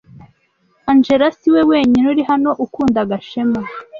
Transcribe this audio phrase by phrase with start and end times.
[0.89, 3.61] Angella siwe wenyine uri hano ukunda Gashema.